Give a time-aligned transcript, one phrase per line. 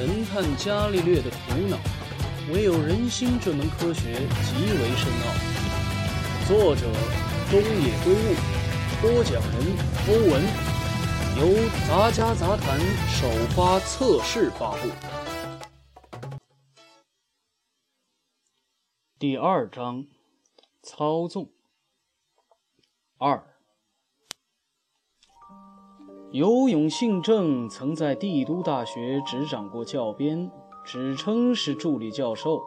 [0.00, 1.76] 神探伽利略的苦恼，
[2.54, 5.28] 唯有人心这门科学极为深奥。
[6.48, 6.86] 作者：
[7.50, 8.34] 东野圭吾，
[9.02, 9.60] 播讲人：
[10.08, 10.42] 欧文，
[11.36, 14.88] 由杂家杂谈首发测试发布。
[19.18, 20.06] 第二章：
[20.82, 21.50] 操纵。
[23.18, 23.49] 二。
[26.32, 30.48] 游泳姓郑，曾在帝都大学执掌过教鞭，
[30.84, 32.62] 只称是助理教授。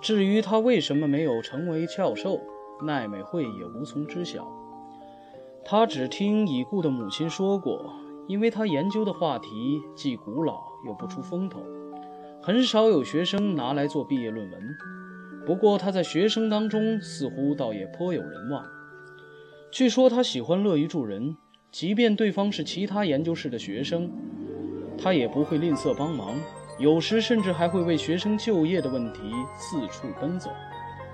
[0.00, 2.40] 至于他为什么没有成为教授，
[2.84, 4.44] 奈美惠也无从知晓。
[5.64, 7.92] 他只听已故的母亲说过，
[8.26, 9.48] 因为他研究的话题
[9.94, 11.60] 既古老又不出风头，
[12.42, 14.60] 很少有学生拿来做毕业论文。
[15.46, 18.64] 不过他在学生当中似乎倒也颇有人望。
[19.70, 21.36] 据说他喜欢乐于助人。
[21.72, 24.10] 即便对方是其他研究室的学生，
[24.98, 26.34] 他也不会吝啬帮忙，
[26.80, 29.20] 有时甚至还会为学生就业的问题
[29.56, 30.50] 四处奔走。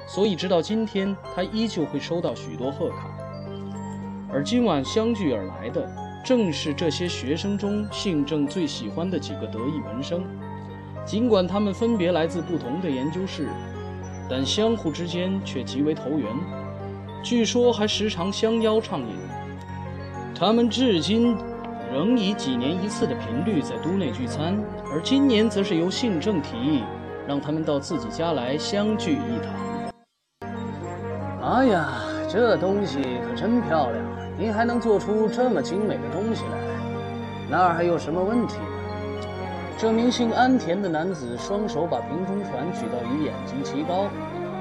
[0.09, 3.11] 所以，直到今天，他依旧会收到许多贺卡。
[4.33, 5.87] 而今晚相聚而来的，
[6.25, 10.25] 正是这些学生中姓郑最喜欢的几个得意门生。
[11.05, 13.49] 尽管他们分别来自不同的研究室，
[14.29, 16.27] 但相互之间却极为投缘。
[17.23, 19.15] 据说还时常相邀畅饮。
[20.39, 21.35] 他们至今
[21.91, 24.55] 仍以几年一次的频率在都内聚餐，
[24.93, 26.85] 而今年则是由信正提议，
[27.27, 29.51] 让他们到自己家来相聚一堂。
[31.43, 31.89] 哎呀，
[32.31, 34.05] 这东西可真漂亮！
[34.39, 36.59] 您还能做出这么精美的东西来，
[37.51, 38.67] 那儿还有什么问题呢？
[39.79, 44.11] 这名姓安田的男子双手把瓶中船举到与眼睛齐高，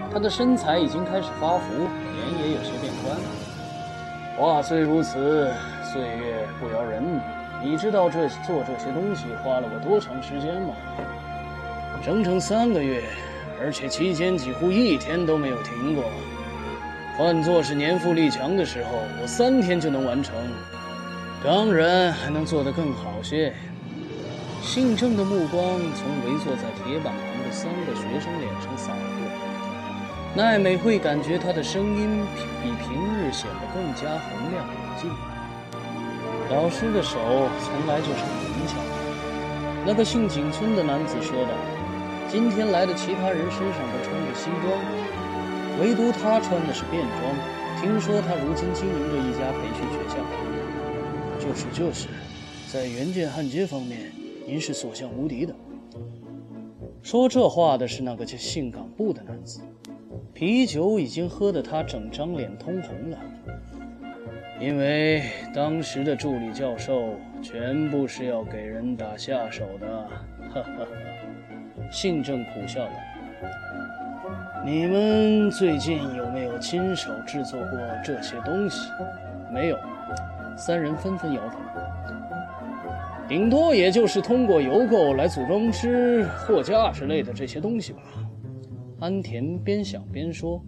[0.09, 2.94] 他的身材已经开始发福，脸也有些变。
[4.38, 5.50] 话虽如此，
[5.83, 7.02] 岁月不饶人。
[7.64, 10.75] 你知道这做这些东西花了我多长时间吗？
[12.03, 13.02] 整整三个月，
[13.61, 16.03] 而且期间几乎一天都没有停过。
[17.18, 18.90] 换作是年富力强的时候，
[19.22, 20.35] 我三天就能完成，
[21.41, 23.53] 当然还能做得更好些。
[24.62, 25.62] 姓郑的目光
[25.95, 29.34] 从围坐在铁板旁的三个学生脸上扫过。
[30.35, 32.22] 奈美会感觉他的声音
[32.62, 35.09] 比平日显得更加洪亮有劲。
[36.51, 37.18] 老师的手
[37.63, 38.75] 从来就是很灵巧。
[39.85, 41.51] 那个姓井村的男子说道
[42.28, 44.78] ：“今天来的其他人身上都穿着西装，
[45.79, 47.22] 唯独他穿的是便装。
[47.79, 50.18] 听说他如今经营着一家培训学校。
[51.40, 52.09] ”“就是就是，
[52.69, 54.12] 在原件焊接方面，
[54.45, 55.56] 您是所向无敌的。”
[57.01, 59.62] 说这话的是那个叫姓冈部的男子。
[60.35, 63.18] 啤酒已经喝得他整张脸通红了，
[64.59, 65.23] 因为
[65.53, 69.88] 当时的助理教授全部是要给人打下手的。
[70.53, 70.88] 哈哈哈，
[71.90, 72.91] 信正苦笑道
[74.66, 78.90] ：“你们最近有没有亲手制作过这些东西？
[79.53, 79.78] 没有。”
[80.57, 81.59] 三人纷纷摇头。
[83.25, 88.01] 顶多也就是通过邮购来组装支货架之类的这些东西吧。
[89.05, 90.59] 安田边想边说：“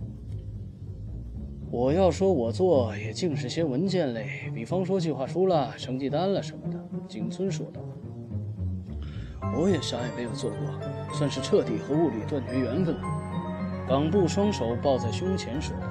[1.71, 6.77] 我要说，我做也尽是些文件类，比方说计划书了、成绩单了什么的。”
[7.09, 7.81] 景村说道
[9.57, 10.57] ：“我也啥也没有做过，
[11.15, 13.01] 算是彻底和物理断绝缘分了。”
[13.89, 15.87] 冈部双手抱在胸前说道：“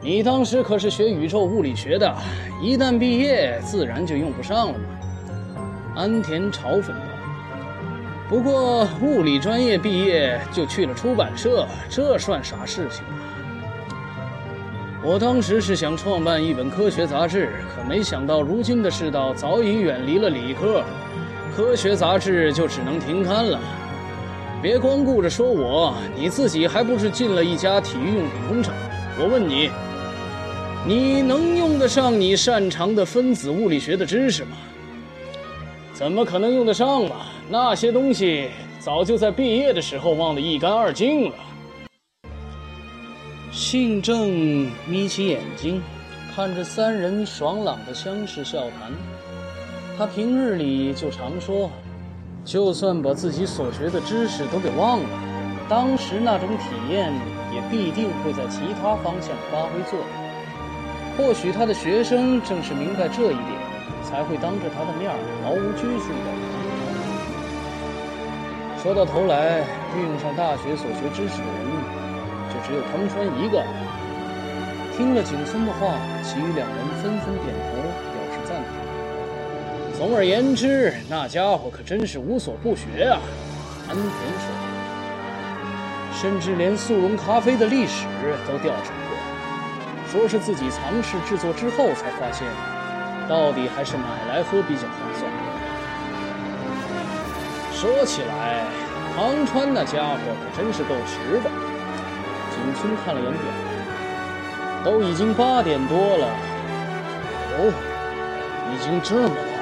[0.00, 2.16] 你当时可是学宇宙物理学的，
[2.62, 4.84] 一旦毕业，自然就用不上了嘛。”
[5.98, 6.92] 安田嘲讽。
[8.28, 13.24] 不过，物理专业毕业就去了出版社，这算啥事情啊？
[15.02, 20.84] 我当时是想创办一本科学杂志，可没想到如今的世道早已远离了理科，
[21.56, 23.58] 科学杂志就只能停刊了。
[24.60, 28.74] 别光顾着说我，你自己还不是进了一家体育用品工厂？
[29.18, 29.70] 我问你，
[30.86, 34.58] 你能用得上你擅长的分子物理学的知识吗？
[35.98, 37.16] 怎么可能用得上嘛？
[37.50, 41.34] 那些东西早就在毕业的时候忘得一干二净了。
[43.50, 45.82] 信正眯起眼睛，
[46.36, 48.92] 看着三人爽朗的相视笑谈。
[49.98, 51.68] 他平日里就常说，
[52.44, 55.08] 就算把自己所学的知识都给忘了，
[55.68, 57.12] 当时那种体验
[57.52, 61.26] 也必定会在其他方向发挥作用。
[61.26, 63.58] 或许他的学生正是明白这一点。
[64.08, 65.12] 才会当着他的面
[65.44, 66.28] 毫无拘束的。
[68.82, 69.60] 说到头来，
[69.96, 71.68] 运用上大学所学知识的人，
[72.48, 73.62] 就只有汤川一个。
[74.96, 77.76] 听了景村的话，其余两人纷纷点头
[78.14, 78.72] 表示赞同。
[79.98, 83.20] 总而言之，那家伙可真是无所不学啊！
[83.88, 84.46] 安田说，
[86.20, 88.06] 甚至连速溶咖啡的历史
[88.46, 89.16] 都调查过，
[90.10, 92.46] 说是自己尝试制作之后才发现，
[93.28, 95.30] 到底还是买来喝比较划算。
[97.72, 98.64] 说起来，
[99.14, 101.50] 唐川那家伙可真是够实的。
[102.50, 103.40] 景村看了眼表，
[104.84, 106.26] 都已经八点多了。
[107.60, 107.72] 哦，
[108.72, 109.58] 已经这么晚了。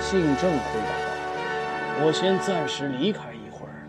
[0.00, 3.82] 信正回答道：“我先暂时离开一会儿，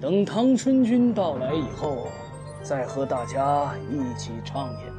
[0.00, 2.08] 等唐春君到来以后，
[2.62, 4.92] 再和大家一起畅饮。”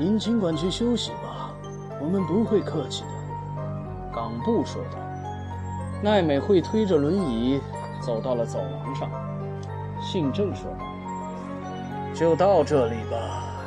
[0.00, 1.50] 您尽管去休息吧，
[2.00, 3.08] 我们不会客气的。”
[4.10, 4.98] 冈部说道。
[6.02, 7.60] 奈美惠推着轮椅
[8.00, 9.10] 走到了走廊上。
[10.00, 10.86] 信正说道
[12.16, 13.60] ：“就到这里吧。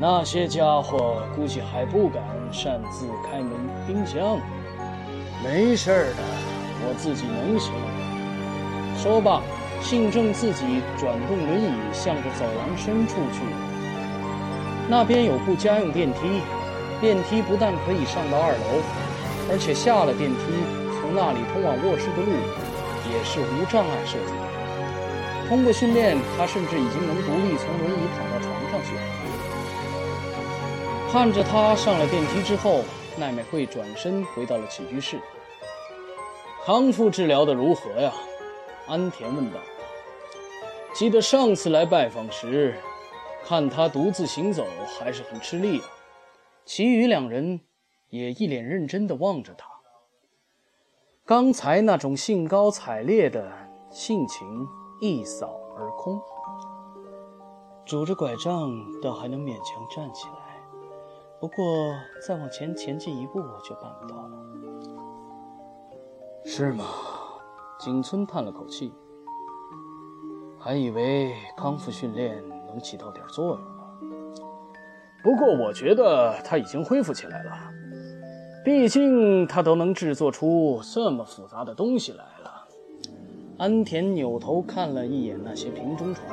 [0.00, 2.20] 那些家伙估计还不敢
[2.50, 3.52] 擅自开门
[3.86, 4.40] 冰箱。
[5.44, 6.22] 没事的，
[6.82, 7.72] 我自己能行。”
[9.00, 9.40] 说罢，
[9.80, 13.67] 信正自己转动轮椅，向着走廊深处去。
[14.88, 16.40] 那边有部家用电梯，
[17.00, 18.80] 电梯不但可以上到二楼，
[19.50, 20.38] 而且下了电梯，
[20.96, 22.32] 从那里通往卧室的路
[23.12, 24.32] 也是无障碍设计。
[25.46, 29.00] 通过训练，他甚至已经能独立从轮椅躺到床上去了。
[31.12, 32.82] 看着他上了电梯之后，
[33.16, 35.18] 奈美惠转身回到了起居室。
[36.64, 38.12] 康复治疗的如何呀？
[38.86, 39.58] 安田问道。
[40.94, 42.74] 记得上次来拜访时，
[43.44, 44.66] 看他独自行走
[44.98, 45.86] 还是很吃力啊。
[46.64, 47.60] 其余两人
[48.10, 49.68] 也一脸认真地望着他。
[51.24, 53.52] 刚才那种兴高采烈的
[53.90, 54.66] 性情。
[55.00, 56.20] 一扫而空，
[57.86, 58.68] 拄着拐杖
[59.00, 60.60] 倒还能勉强站起来，
[61.40, 61.64] 不过
[62.26, 64.36] 再往前前进一步就办不到了。
[66.44, 66.84] 是吗？
[67.78, 68.92] 景村叹了口气，
[70.58, 72.42] 还以为康复训练
[72.78, 73.60] 能起到点作用了。
[75.20, 77.52] 不过我觉得他已经恢复起来了，
[78.64, 82.68] 毕竟他都能制作出这么复杂的东西来了。
[83.58, 86.24] 安田扭头看了一眼那些瓶中船，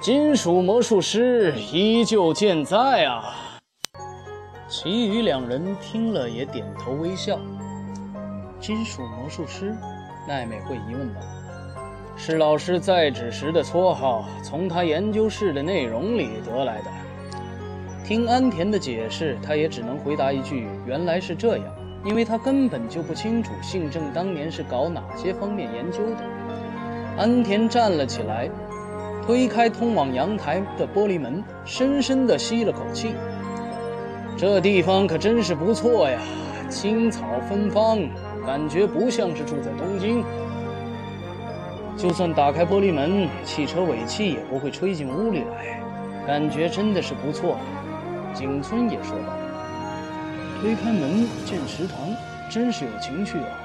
[0.00, 3.22] 金属魔术师依旧健在啊。
[4.68, 7.38] 其余两人听了也点头微笑。
[8.58, 9.76] 金属魔术师，
[10.26, 11.20] 奈美惠疑问道
[12.24, 16.84] ：“是老师在职时的绰号，从他研究室的内容里得来的。”
[18.06, 21.66] 听安田的解释，他也只能回答一句：“原来是这样。”
[22.06, 26.16] 因为他根本就不清楚信正当年是搞哪些方面研究的。
[27.18, 28.48] 安田站了起来，
[29.26, 33.16] 推开通往阳台的玻璃门，深深地吸了口气。
[34.36, 36.20] 这地方可真是不错呀，
[36.68, 37.98] 青草芬芳，
[38.46, 40.24] 感觉不像是住在东京。
[41.96, 45.80] 就算打开玻璃门，汽车尾气也不会吹进屋里来，
[46.26, 47.58] 感觉真的是不错。
[48.34, 49.32] 景村也说道。
[50.60, 51.98] 推开门见食堂，
[52.48, 53.58] 真是有情趣啊！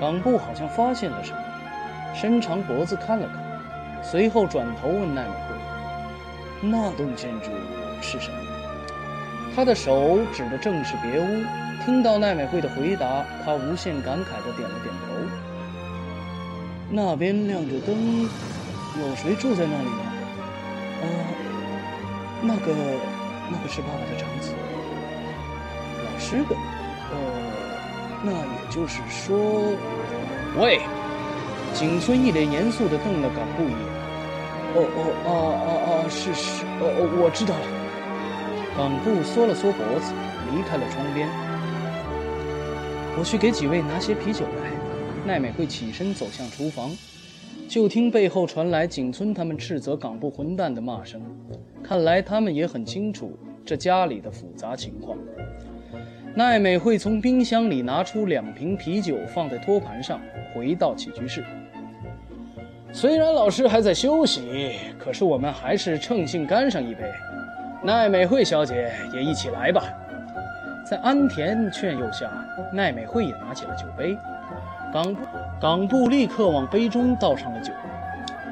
[0.00, 1.38] 冈部好像发现了什么，
[2.14, 3.42] 伸长脖子看了看，
[4.02, 5.54] 随后转头问奈美惠
[6.60, 7.50] ：“那栋建筑
[8.00, 8.36] 是什么？”
[9.56, 11.44] 他的手指的正是别屋。
[11.84, 15.47] 听到奈美惠的回答，他无限感慨地点了点头。
[16.90, 20.02] 那边亮着灯，有谁住在那里吗？
[21.02, 21.04] 啊，
[22.40, 22.74] 那个，
[23.50, 24.52] 那个是爸爸的长子。
[26.18, 27.16] 十个，呃，
[28.22, 29.76] 那也就是说，
[30.58, 30.80] 喂，
[31.74, 33.78] 景村一脸严肃的瞪了港部一眼。
[34.74, 35.30] 哦哦啊
[35.64, 37.66] 啊啊，是是，哦哦，我知道了。
[38.76, 40.12] 港部缩了缩脖子，
[40.50, 41.28] 离开了窗边。
[43.18, 44.70] 我去给几位拿些啤酒来。
[45.28, 46.90] 奈美惠起身走向厨房，
[47.68, 51.20] 就听背后传来景村他们斥责港部混蛋的骂声。
[51.82, 55.18] 看来他们也很清楚这家里的复杂情况。
[56.34, 60.18] 奈美惠从冰箱里拿出两瓶啤酒，放在托盘上，
[60.54, 61.44] 回到起居室。
[62.90, 67.02] 虽然老师还在休息，可是我们还是趁兴干上一杯。
[67.84, 69.84] 奈美惠小姐也一起来吧。
[70.90, 72.32] 在安田劝诱下，
[72.72, 74.16] 奈美惠也拿起了酒杯。
[74.92, 75.16] 冈
[75.60, 77.72] 冈部立刻往杯中倒上了酒。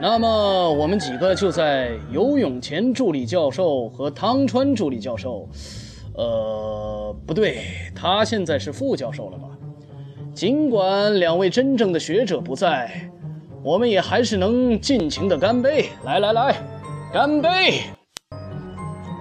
[0.00, 5.49] 那么我们几个就在游泳前助理教授和汤川助理教授。
[6.14, 7.59] 呃，不对，
[7.95, 9.49] 他现在是副教授了吧？
[10.35, 13.11] 尽管两位真正的学者不在，
[13.62, 15.87] 我们也还是能尽情的干杯。
[16.05, 16.57] 来来来，
[17.12, 17.81] 干杯！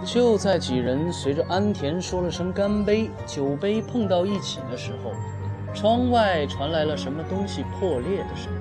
[0.05, 5.11] 就在几人随着安田说了声干杯，酒杯碰到一起的时候，
[5.75, 8.59] 窗外传来了什么东西破裂的声音。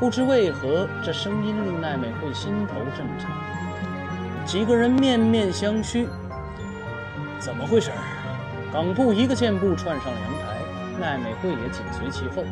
[0.00, 3.30] 不知为何，这声音令奈美惠心头震颤。
[4.44, 6.06] 几个人面面相觑，
[7.38, 7.92] 怎么回事？
[8.72, 10.56] 冈部一个箭步窜上阳台，
[11.00, 12.42] 奈美惠也紧随其后。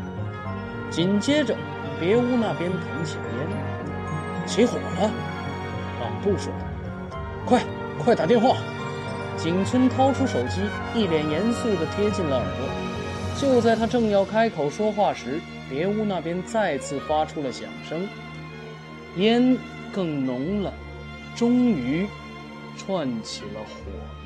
[0.90, 1.56] 紧接着，
[1.98, 5.10] 别屋那边腾起了烟，起火了。
[5.98, 7.60] 冈部说道：“快！”
[7.98, 8.56] 快打电话！
[9.36, 10.60] 景村掏出手机，
[10.94, 12.87] 一脸严肃地贴近了耳朵。
[13.40, 15.40] 就在他正要开口说话时，
[15.70, 18.08] 别屋那边再次发出了响声，
[19.16, 19.56] 烟
[19.92, 20.72] 更浓了，
[21.36, 22.04] 终于
[22.76, 24.17] 串起了火。